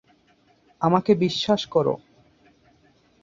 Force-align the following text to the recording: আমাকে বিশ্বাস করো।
আমাকে 0.81 1.11
বিশ্বাস 1.15 1.61
করো। 1.65 1.93